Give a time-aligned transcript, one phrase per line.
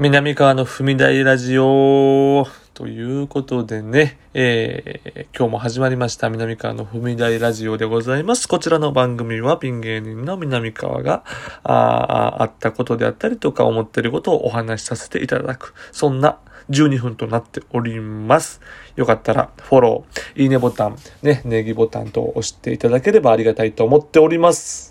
[0.00, 8.48] 南川の踏み台ラジオということでね、えー、今日も始まりました南川の踏み台ラジオでございます。
[8.48, 11.22] こちらの番組はピン芸人の南川が
[11.64, 16.38] ああったことであったりとか思ってることをお話しさせていただく、そんな
[16.70, 18.62] 12分となっております。
[18.96, 24.89] よかったらフォロー、いいねボタン、ね、ネギボタンと押していただければありがたいと思っております。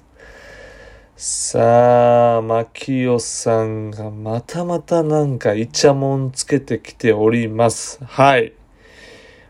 [1.22, 8.02] さあ、マキオさんがまたまたなんかイチャモンつけてきております。
[8.06, 8.54] はい。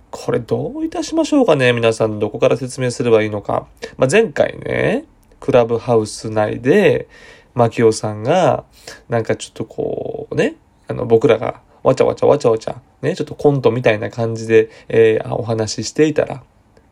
[0.10, 3.68] これどういたしましょうかね皆さんどこから説明すればいいのか。
[3.98, 5.06] まあ、前回ね、
[5.40, 7.08] クラブハウス内で、
[7.54, 8.64] マキオさんが、
[9.08, 10.56] なんかちょっとこうね、
[10.88, 16.42] あの僕らがわちゃわちゃわちゃわちゃ、ね、ちょっとコントみたいな感じで、えー、お話ししていたら、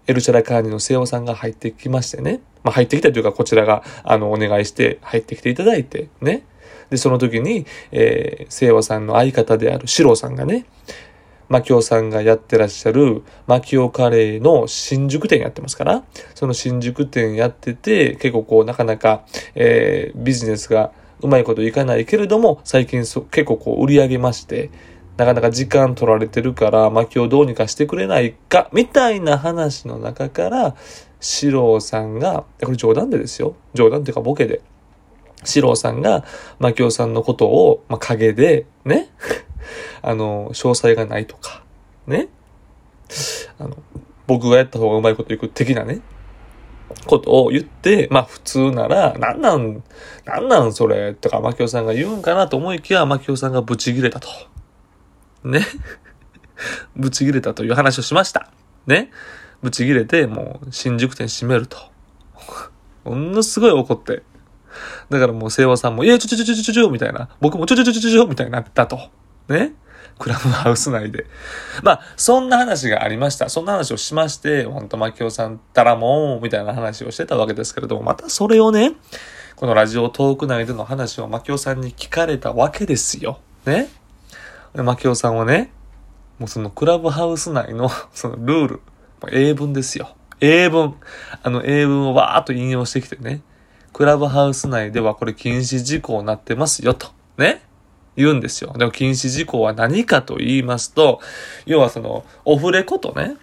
[0.08, 2.40] エルシャラカーニの瀬尾さんが入ってきましてね。
[2.64, 6.44] まあ、入ってきたというか、こちらが、あの、お願いして入ってきていただいて、ね。
[6.90, 10.66] で、その時に、えー、瀬尾さんの相方であるシロさんがね、
[11.50, 16.04] マキオさんがやってらっしゃるマキオカレーの新宿店やってますから、
[16.36, 19.24] その新宿店やってて、結構こう、なかなか、
[19.56, 20.92] えー、ビジネスが
[21.22, 24.70] うまいこといかないけれども、最近そ結構こう売り上げまして、
[25.18, 30.76] なかなか時間取られてるから、薪をどうにかしてくれないか、みたいな話の中から、
[31.20, 33.56] 四郎さんが、これ冗談でですよ。
[33.74, 34.62] 冗談っていうかボケで。
[35.44, 36.24] 四郎さんが、
[36.60, 39.10] 牧雄さんのことを、まあ、陰で、ね。
[40.04, 41.64] あの、詳細がないとか、
[42.06, 42.30] ね。
[43.58, 43.76] あの、
[44.28, 46.02] 僕がやった方がうまいこといく的なね。
[47.06, 49.84] ことを言って、まあ普通なら、なんなん、
[50.26, 54.28] なんなんそれとか、牧雄さんが言うんかなと思いきや、牧雄さんがブチギレたと。
[55.44, 55.66] ね。
[56.96, 58.50] ぶち切れたという話をしました。
[58.86, 59.12] ね。
[59.62, 61.78] ぶち切れて、もう、新宿店閉めると。
[63.04, 64.24] ものすごい怒って。
[65.10, 67.30] だからもう、清和さんも、いや、ちょちょちょちょちょちょ、みたいな。
[67.40, 69.00] 僕もちょちょちょちょちょ、みたいになったと。
[69.50, 69.74] ね。
[70.20, 71.26] クラブハウス内で。
[71.84, 73.50] まあ、そんな話がありました。
[73.50, 78.94] そんな話をしまして、ほんと、牧雄さんたらもう、みたいな話をしてたわけですけれども、またそれをね、
[79.56, 83.40] このラジオトーク内での話を牧雄さんに聞かれたわけですよ。
[83.66, 83.90] ね。
[84.78, 85.72] で、牧雄さんはね、
[86.38, 88.82] もうそのクラブハウス内の そのルール、
[89.32, 90.16] 英文ですよ。
[90.40, 90.96] 英文。
[91.42, 93.42] あの英文をわーっと引用してきてね。
[93.92, 97.08] クラブハウス内ではこれ禁止事項になってますよと。
[97.38, 97.64] ね。
[98.16, 98.74] 言うんですよ。
[98.78, 101.22] でも禁止事項は何かと言いますと、
[101.66, 103.36] 要はその、オフレコとね、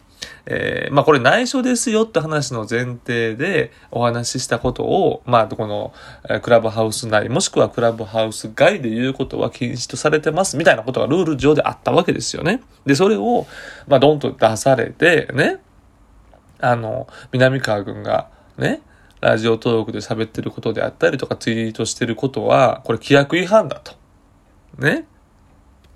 [0.47, 5.93] えー、まあこれ内緒ですよって話の前提でお話ししたことを、まあこの、
[6.43, 12.63] クラブハウス内、もしくはクラブハウス外で言うことは禁止とされてますみたいなことがルール上であったわけですよね。
[12.85, 13.47] で、それを、
[13.89, 15.61] まあドンと出されて、ね、
[16.61, 18.29] あの、南川君が
[18.59, 18.83] ね、
[19.21, 23.95] ラジオトークで喋ってることであったりとかツイートしてることは、これ規約違反だと。
[24.79, 25.07] ね。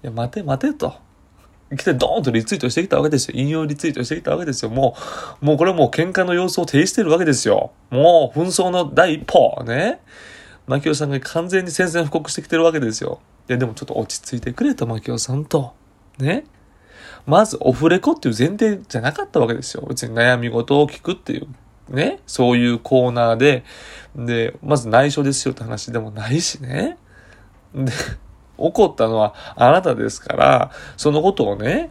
[0.02, 0.94] いや、待て待てと。
[1.76, 3.34] 来てドーンとリツイートしてきたわけですよ。
[3.36, 4.70] 引用リツイートしてきたわけですよ。
[4.70, 4.96] も
[5.42, 7.72] う、もうこれもう喧嘩の様子を呈してるわけですよ。
[7.90, 9.62] もう紛争の第一歩。
[9.64, 10.00] ね。
[10.66, 13.20] 牧雄さんが完全に宣戦布告してきてるわけですよ。
[13.48, 15.72] いや、でもちょっと落ち着いてくれと、牧雄さんと。
[16.18, 16.44] ね。
[17.26, 19.84] まず、オフレコっていう前提じゃなかったわけですよ。
[19.88, 21.48] 別に悩み事を聞くっていう。
[21.88, 22.20] ね。
[22.26, 23.64] そういうコーナーで。
[24.16, 26.98] で、まず内緒ですよって話でもないしね。
[27.74, 27.92] で、
[28.58, 31.90] 怒ったのはあなたですから、そのことをね、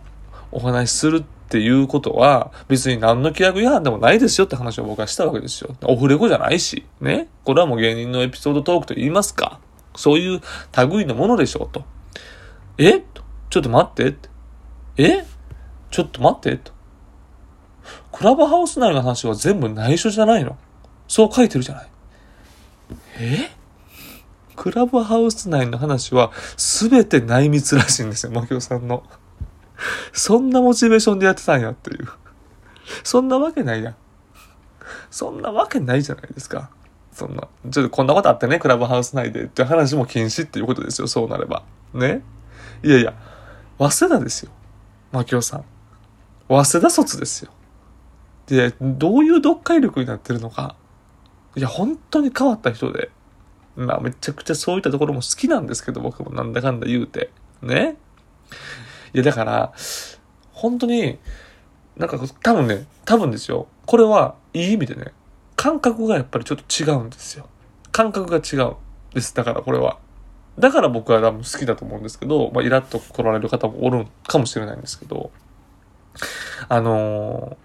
[0.51, 5.75] お話しするっていうことは、別に何の規約違反でもないですよって話を僕はしたわけですよ。
[5.83, 7.29] オフレコじゃないし、ね。
[7.44, 9.59] これはもう芸人のエピソードトークと言いますか。
[9.95, 10.41] そういう
[10.89, 11.83] 類のものでしょうと。
[12.77, 13.03] え？
[13.50, 14.29] ちょっと待ってって。
[14.97, 15.25] え？
[15.89, 16.72] ちょっと待ってと。
[18.11, 20.57] クラブハウス内の話は全部内緒じゃないの？
[21.07, 21.88] そう書いてるじゃない。
[23.19, 23.56] え？
[24.57, 29.03] クラブハウス内の話は全て内密らしいんですよ、マキオさんの。
[30.12, 32.07] そんなモチベーションでやってたんやっていう。
[33.03, 33.95] そんなわけないやん。
[35.12, 36.72] そんなわけないじゃないですか。
[37.13, 41.63] そんな、ちょっとこんなことあってね、クラブハウス内でって話も禁止っていうことですよ、そうなれば。
[41.94, 42.24] ね？
[42.83, 43.13] いやいや、
[43.77, 44.51] 早稲田ですよ。
[45.12, 45.65] マキオさん。
[46.48, 47.51] 早稲田卒ですよ。
[48.48, 50.75] で、どういう読解力になってるのか。
[51.56, 53.12] いや、本当に変わった人で。
[53.77, 57.29] まあめちゃくちゃそういったところも好きなんですけど、僕もなんだかんだ言うて。
[57.62, 57.95] ね。
[59.13, 59.74] いやだから、
[60.51, 61.19] 本当に、
[61.95, 63.68] なんか多分ね、多分ですよ。
[63.85, 65.13] これはいい意味でね、
[65.56, 67.47] 感覚がやっぱりちょっと違うんですよ。
[67.91, 68.75] 感覚が違うん
[69.13, 69.33] です。
[69.35, 70.00] だからこれは。
[70.57, 75.31] だから僕は多分好きだと思うんですけど、まあイラッと来られる方もおるかもしれないんですけど、
[76.68, 77.57] あの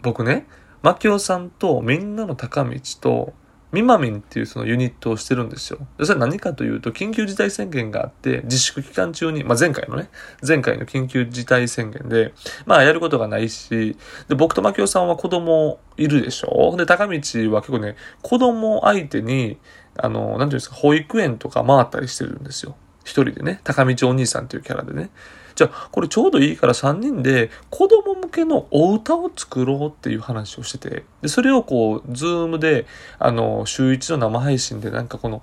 [0.00, 0.46] ー、僕ね、
[0.82, 3.32] マキオさんとみんなの高道と
[3.72, 5.78] ミマミンっていうそのユニットをしてるんですよ。
[5.98, 10.10] で、それ何かというと、緊急事態宣言があって、自粛期間中に、まあ、前回のね、
[10.46, 12.34] 前回の緊急事態宣言で、
[12.66, 13.96] まあ、やることがないし、
[14.28, 16.76] で、僕と牧雄さんは子供いるでしょ？
[16.76, 19.58] で、高道は結構ね、子供相手に、
[19.96, 22.76] あの、なんていうんですか、保育園とか回ったりしてるんですよ。
[23.04, 25.10] 一人でね、高道お兄さんっていうキャラでね。
[25.54, 32.86] じゃあ、これちょうどいいから3人で子供向けのお歌を作ろうっていう話をしてて、で、それをこう、ズームで、
[33.18, 35.42] あの、週一の生配信でなんかこの、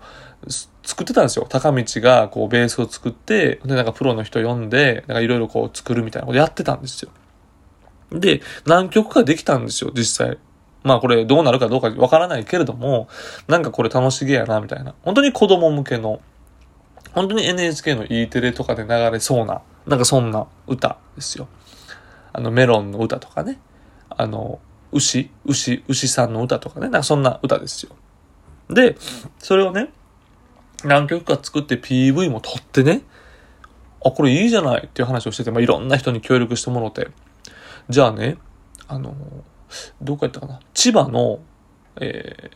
[0.84, 1.46] 作ってたんですよ。
[1.48, 7.12] 高道がこう、ベースを作って、で、なんかプロの人呼んで、なんかいろいろこう、作るみたいなことやってたんですよ。
[8.12, 10.38] で、何曲かできたんですよ、実際。
[10.84, 13.08] まあこれどうなるかどうかわからないけれども、
[13.48, 14.96] なんかこれ楽しげやな、みたいな。
[15.04, 16.22] 本当に子供向けの、
[17.14, 21.48] 本当に NHK の E テレとかで流れそうな、なんかそんな歌ですよ。
[22.34, 23.60] あの、メロンの歌とかね。
[24.10, 24.60] あの、
[24.92, 26.84] 牛、牛、牛さんの歌とかね。
[26.84, 27.96] なんかそんな歌ですよ。
[28.70, 28.98] で、
[29.40, 29.90] それをね、
[30.84, 33.02] 何曲か作って PV も撮ってね、
[34.06, 37.10] あ、これいいじゃないっていう話をしてて、まあ、いろんな人に協力してもらって、
[37.90, 38.38] じゃあね、
[38.88, 39.16] あの、
[40.02, 41.40] どこやったかな千葉の、
[42.00, 42.50] え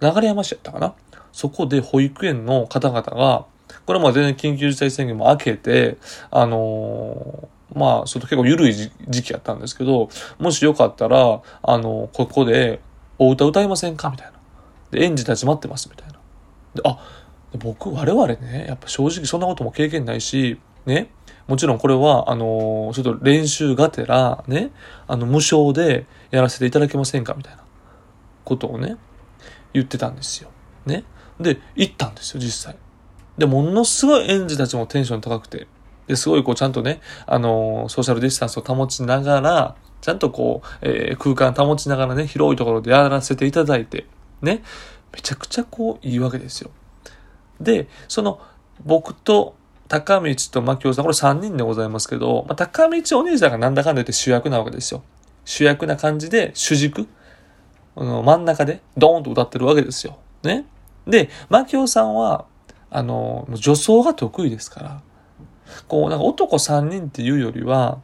[0.00, 0.94] ー、流山市やったかな
[1.32, 3.46] そこで保育園の方々が、
[3.86, 5.98] これも全然緊急事態宣言も明けて、
[6.30, 8.90] あのー、まあ、ちょっと結構緩い時
[9.22, 10.08] 期やったんですけど、
[10.38, 12.80] もしよかったら、あのー、ここで
[13.18, 14.10] お歌歌いませんか？
[14.10, 14.32] みたいな。
[14.90, 16.14] で、園児たち待ってます、みたいな。
[16.74, 16.98] で、あ、
[17.58, 21.10] 僕、我々ね、やっぱ正直そんなことも経験ないし、ね、
[21.46, 24.70] もちろんこれは、あのー、ちょっと練習がてら、ね、
[25.06, 27.34] あの、無償でやらせていただけませんか？
[27.34, 27.62] みたいな
[28.44, 28.96] ことをね、
[29.72, 30.50] 言ってたんですよ。
[30.86, 31.04] ね。
[31.38, 32.76] で、行ったんですよ、実際。
[33.40, 35.66] で、ものすごい園児たちもテンション高くて、
[36.06, 44.04] で、すごいこうちゃんとね、あのー、ソーシャルディスタンスを保ちながら、ちゃんとこう、えー、空間保ちながらね、広いところでやらせていただいて、
[44.42, 44.62] ね、
[45.10, 46.70] めちゃくちゃこういいわけですよ。
[47.62, 48.40] で、その、
[48.84, 49.54] 僕と
[49.88, 55.02] 高道と牧雄さん、これ3人でございますけど、まあ、高道お兄さんがなんだかんだ言って主役なわけですよ。
[55.46, 57.08] 主役な感じで、主軸、
[57.96, 60.18] あの真ん中でドーンと歌ってるわけですよ。
[60.42, 60.66] ね。
[61.06, 62.44] で、牧雄さんは、
[62.90, 65.02] あの、女装が得意ですから、
[65.88, 68.00] こう、なんか男3人っていうよりは、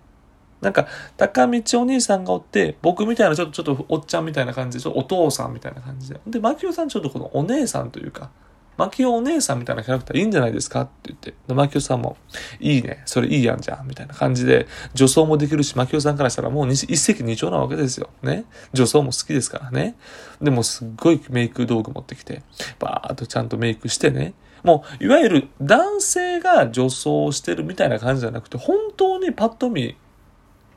[0.61, 0.87] なんか、
[1.17, 6.21] 高道お兄さんがおって、僕みたいなちょっと、ちょっとおっちゃんみたいな感じで、ちょっとお父さんみたいな感じで。
[6.27, 8.31] で、牧雄さんちょっとこのお姉さんというか、
[8.77, 12.17] 牧雄お姉さんみたいなキャラクターいいんじゃないですかって言って、牧雄さんも、
[12.61, 18.11] いいね、それいいやんじゃん、みたいな感じで、女装もできるし、牧雄さんからしたらもう一石二鳥なわけですよ。
[18.23, 18.45] ね。
[18.73, 19.97] 女装も好きですからね。
[20.41, 22.43] でもすっごいメイク道具持ってきて、
[22.79, 24.35] バーっとちゃんとメイクしてね。
[24.67, 29.97] もう、いわゆる男性が女装してるみたいな感じじゃなくて、本当にパッと見、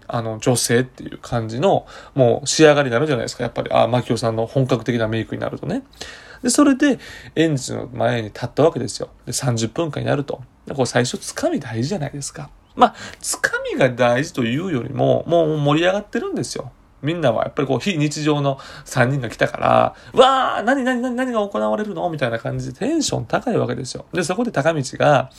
[0.08, 3.44] あの、女性っていう感じの、もう仕上がりになるじゃないですか。
[3.44, 5.82] やっぱり、あ、マキオさんの本格的なメイクになるとね。
[6.44, 7.00] で、それで、
[7.36, 9.10] 園児の前に立ったわけですよ。
[9.26, 10.40] で、30分間やると。
[10.68, 12.52] でこう最初、つかみ大事じゃないですか。
[12.76, 16.72] まあ、つかみが大事というよりも、もう盛り上がってるんですよ。
[17.02, 22.10] みんなはやっぱりこう非日常の3人が来たから、わー何何何何が行われるの？
[22.10, 24.06] みたいな感じでテンション高いわけですよ。
[24.12, 25.30] で、そこで高道が、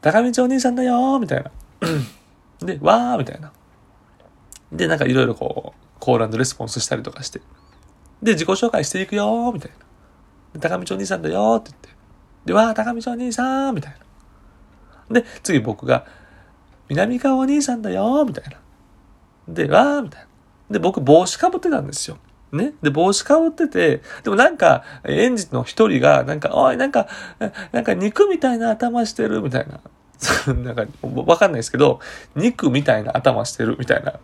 [0.00, 1.50] 高道お兄さんだよみたいな。
[2.60, 3.52] で、わーみたいな。
[4.72, 7.40] で、なんかいろいろこう、コーラルレスポンスしたりとかして。
[8.22, 9.70] で、自己紹介していくよみたい
[10.54, 10.60] な。
[10.60, 11.88] 高道お兄さんだよって言って。
[12.46, 13.96] で、わー、高道お兄さんみたい
[15.08, 15.20] な。
[15.20, 16.06] で、次僕が、
[16.88, 18.58] 南川お兄さんだよみたいな。
[19.48, 20.26] で、わーみたいな。
[20.70, 22.18] で、僕帽子かぶってたんですよ。
[22.52, 22.72] ね。
[22.82, 27.08] で、帽子かぶってて、でもなんか、園児の一人が、なんか、おい、なんか、
[27.72, 29.80] なんか肉みたいな頭してるみたいな。
[30.54, 32.00] なんか、わかんないですけど、
[32.34, 34.14] 肉みたいな頭してるみたいな、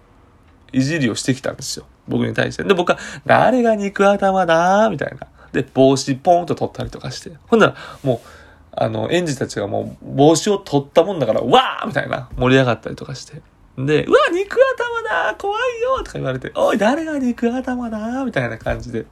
[0.72, 1.84] いじりをしてきたんですよ。
[2.08, 2.64] 僕に対して。
[2.64, 5.26] で、僕は、誰が肉頭だみたいな。
[5.52, 7.32] で、帽子ポンと取ったりとかして。
[7.46, 8.28] ほんなら、もう、
[8.74, 13.42] あの、園児たちがもう帽子を取ったもんだから、わーみたいな盛り上がったりとかして。
[13.78, 19.06] で、うわ、肉頭だ怖いよとか言われて、おい、誰が肉頭だみたいな感じで。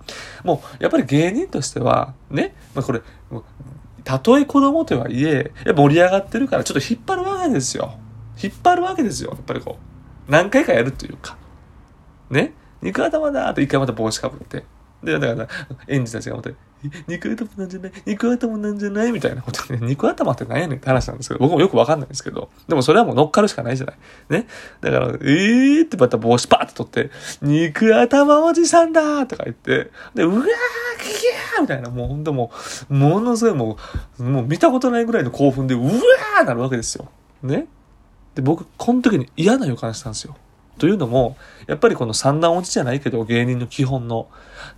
[0.44, 3.00] もう、やっぱり芸人としては、ね、まあ、これ、
[4.04, 7.94] たとえ子供とはいえ、盛り上がってるからちょっと引っ張るわけですよ。
[8.42, 9.30] 引っ張るわけですよ。
[9.30, 9.78] やっぱりこ
[10.28, 11.36] う、何回かやるというか。
[12.30, 14.64] ね肉頭だって一回また帽子かぶって。
[15.02, 15.48] で、だから、
[15.88, 16.50] 園児たちがまた、
[17.06, 19.78] 肉頭なんじゃない肉頭なんじゃないみたいなことね。
[19.82, 20.60] 肉頭って何？
[20.60, 23.96] やねんって話なんですけど、僕もよくわかんないんですけど、でもそれはもう乗っかるしかないじゃない。
[24.30, 24.46] ね？
[24.80, 27.10] だから、えーってまた帽子パーって取って、
[27.42, 32.50] 肉頭おじさんだとか言って、で、うわー、キャーみたいな、もうほんとも
[32.88, 33.76] う、ものすごいも
[34.18, 37.10] う、もう見たことないぐらいの興奮で、うわーなるわけですよ。
[37.42, 37.66] ね？
[38.34, 40.34] で、僕、この時に嫌な予感したんですよ。
[40.80, 41.36] というのも、
[41.68, 44.28] やっぱりこの三段落ちじゃないけど、芸人の基本の、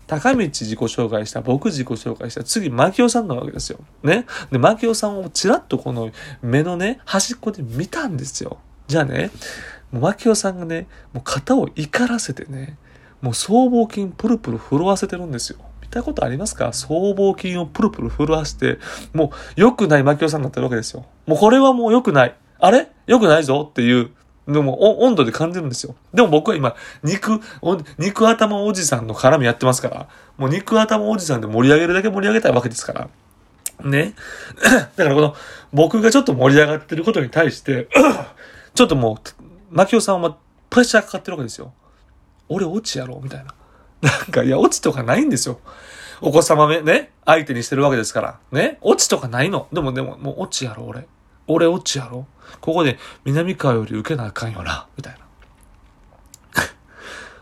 [0.06, 3.78] 高道自己紹介した、僕自己紹介した、次、牧雄さんなわけですよ。
[4.02, 4.26] ね。
[4.50, 6.11] で、牧雄さんをちらっとこの
[6.42, 8.59] 目のね、端っこで見たんですよ。
[8.88, 9.30] じゃあね、
[9.92, 12.76] もう牧雄さんがね、もう肩を怒らせてね、
[13.21, 15.59] もう僧帽筋プルプル震わせてるんですよ。
[15.80, 16.73] 見たことありますか？
[16.73, 18.78] 僧帽筋をプルプル震わして、
[19.14, 21.06] もう良くない牧雄さんになってるわけですよ。
[21.26, 22.35] もうこれはもう良くない。
[22.59, 22.90] あれ？
[23.06, 24.11] 良くないぞっていう
[24.47, 25.95] でも、温度で感じるんですよ。
[26.13, 27.41] でも僕は今、肉、
[27.99, 33.09] 肉頭おじさんの絡みやってますから、もう肉頭おじさんで盛り上げるだけ盛り上げたいわけですから。
[33.85, 34.15] ね。
[34.97, 35.37] だからこの、
[35.73, 37.89] 僕がちょっと盛り上がってることに対して、
[38.75, 40.37] ちょっともう、マキオさんは
[40.71, 41.73] プレッシャーかかってるわけですよ。
[42.49, 43.55] 俺落ちやろみたいな。
[44.03, 45.61] なんか、いや、落ちとかないんですよ。
[46.21, 48.39] お子様めね、相手にしてるわけですから。
[48.53, 48.79] ね。
[48.81, 49.69] 落ちとかないの。
[49.73, 51.07] でも、でも、もう落ちやろ、俺。
[51.47, 52.27] 俺落ちやろ
[52.61, 55.16] ここで南川より受けなあかんよな、みたい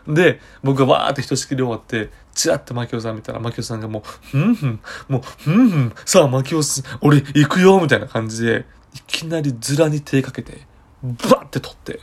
[0.07, 0.13] な。
[0.13, 10.65] で、僕がわーってひとしきり終わって、ちらって牧雄さん見たら、牧雄さんがもう、ふんふん、もう、ふんふん、さあ牧雄さん、俺行くよ、みたいな感じで、いきなりズラに手かけて、
[11.03, 11.99] バッて取って、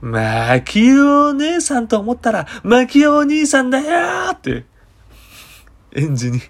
[0.00, 4.64] マキオお姉さんと思ったら、マキオお兄さんだよーって、
[5.94, 6.40] 園児に、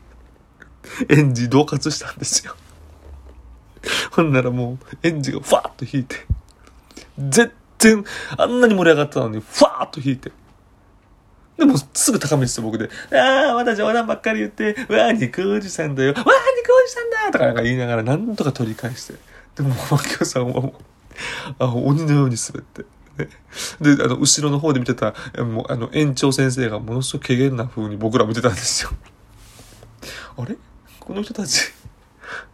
[1.09, 2.55] 園児同喝したんですよ。
[4.13, 6.17] ほんならもう、園児がファーッと引いて、
[7.19, 8.05] 全然、
[8.37, 10.33] あんなに盛り上がったのに、ファーッと引いて、
[11.57, 19.15] でも、すぐ高めして僕で、ああ、まだ冗談ばっかり言って、わあ、肉おじさんだよ、わあ、肉おじさんだとかなんか言いながら、なんとか取り返して。
[19.57, 20.73] でも、マキオさんはもう、
[21.59, 22.85] あ鬼のように滑って。
[23.81, 28.91] で、あの、後ろの方で見てた、もう、あの、園長先生がものすごく怪げな風に僕ら見てたんですよ。
[30.37, 30.57] あれ？
[31.01, 31.73] この人たち、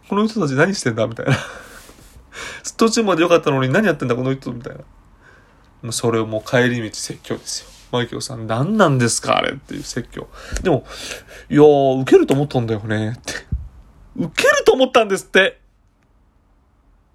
[0.09, 1.37] この人たち何してんだみたいな。
[2.77, 4.75] 途中まで良かったのに何やってんだこの人みたい
[5.83, 5.91] な。
[5.91, 7.69] それをもう帰り道説教ですよ。
[7.91, 10.27] マイケルさん、何なんですかあれっていう説教。
[10.63, 10.85] でも、
[11.49, 13.33] いやー、受けると思ったんだよねって。
[14.15, 15.59] 受けると思ったんですって